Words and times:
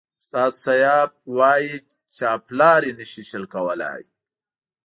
استاد 0.21 0.53
سياف 0.65 1.11
وایي 1.37 1.73
چاپلاري 2.17 2.91
نشي 2.99 3.23
شل 3.29 3.43
کولای. 3.53 4.03